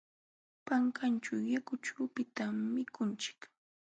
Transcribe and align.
Pankanćhu 0.65 1.35
yakuchupitam 1.53 2.55
mikunchik. 2.73 3.39